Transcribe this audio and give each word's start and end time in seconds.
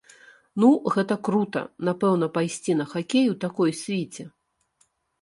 Ну 0.63 0.69
гэта 0.95 1.17
крута, 1.27 1.61
напэўна, 1.91 2.31
пайсці 2.39 2.77
на 2.83 2.91
хакей 2.97 3.27
у 3.37 3.39
такой 3.47 3.79
свіце. 3.85 4.23